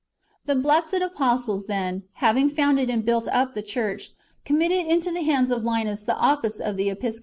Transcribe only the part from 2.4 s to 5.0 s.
founded and built up the church, committed